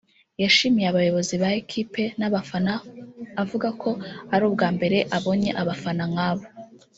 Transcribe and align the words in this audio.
yashimiye 0.43 0.87
abayobozi 0.89 1.33
b’ikipe 1.41 2.03
n’abafana 2.19 2.73
avuga 3.41 3.67
ko 3.81 3.89
ari 4.33 4.43
ubwa 4.49 4.67
mbere 4.75 4.97
abonye 5.17 5.51
abafana 5.61 6.03
nk’abo 6.13 6.45